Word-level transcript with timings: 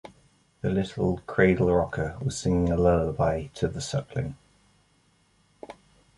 The 0.61 0.71
little 0.71 1.17
cradle-rocker 1.27 2.17
was 2.23 2.35
singing 2.35 2.71
a 2.71 2.75
lullaby 2.75 3.49
to 3.53 3.67
the 3.67 3.81
suckling. 3.81 4.35